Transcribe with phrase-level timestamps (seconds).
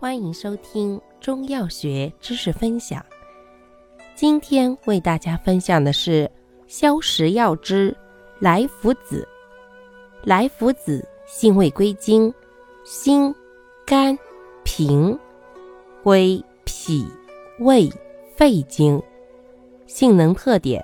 [0.00, 3.04] 欢迎收听中药学知识分享。
[4.14, 6.30] 今天为大家分享的是
[6.68, 7.96] 消食药之
[8.38, 9.26] 莱菔子。
[10.22, 12.32] 莱菔子性味归经：
[12.84, 13.34] 心、
[13.84, 14.16] 肝、
[14.62, 15.18] 脾，
[16.04, 17.04] 归脾、
[17.58, 17.90] 胃、
[18.36, 19.02] 肺经。
[19.88, 20.80] 性能特点：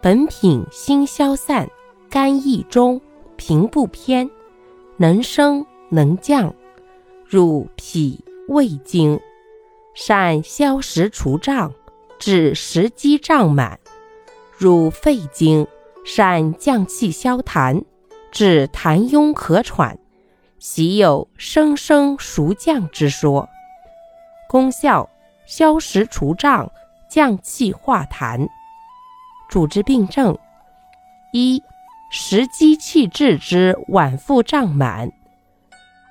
[0.00, 1.68] 本品辛消散，
[2.08, 2.98] 甘益中，
[3.36, 4.30] 平不偏，
[4.96, 6.54] 能升能降，
[7.28, 8.18] 入脾。
[8.48, 9.20] 胃经
[9.94, 11.72] 善消食除胀，
[12.18, 13.78] 治食积胀满；
[14.56, 15.66] 入肺经
[16.04, 17.84] 善降气消痰，
[18.30, 19.98] 治痰壅咳喘，
[20.60, 23.48] 习有生生熟降之说。
[24.48, 25.08] 功效：
[25.44, 26.70] 消食除胀，
[27.10, 28.48] 降气化痰。
[29.48, 30.38] 主治病症：
[31.32, 31.60] 一、
[32.12, 35.08] 食积气滞之脘腹胀满；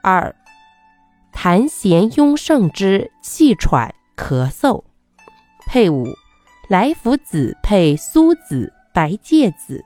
[0.03, 0.35] 二、
[1.35, 4.81] 痰涎壅盛之气喘咳嗽，
[5.67, 6.07] 配伍
[6.69, 9.83] 莱菔子配苏子、白芥子，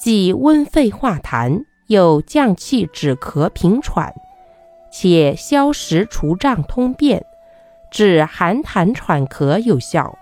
[0.00, 4.12] 既温肺化痰，又降气止咳平喘，
[4.90, 7.22] 且消食除胀通便，
[7.90, 10.18] 治寒痰喘咳有效，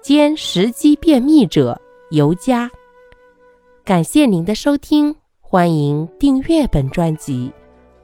[0.00, 1.78] 兼食积便秘者
[2.12, 2.70] 尤佳。
[3.84, 7.52] 感谢您的收听，欢迎订阅本专辑，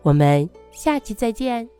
[0.02, 1.75] 我们下期再见。